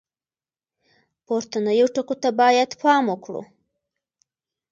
پورتنیو 1.25 1.87
ټکو 1.95 2.15
ته 2.21 2.29
باید 2.41 2.69
پام 2.81 3.03
وکړو. 3.09 3.41